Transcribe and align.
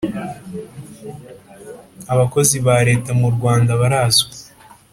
abakozi 2.13 2.55
ba 2.65 2.75
Leta 2.87 3.09
murwanda 3.21 3.71
barazwi 3.81 4.31